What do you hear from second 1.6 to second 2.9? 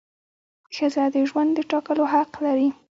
ټاکلو حق لري.